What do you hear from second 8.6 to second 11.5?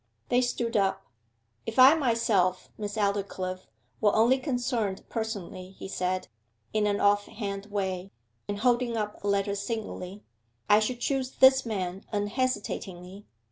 holding up a letter singly, 'I should choose